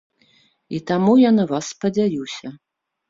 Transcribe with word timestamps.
І 0.77 0.79
таму 0.91 1.13
я 1.25 1.31
на 1.37 1.45
вас 1.53 1.65
спадзяюся. 1.77 2.47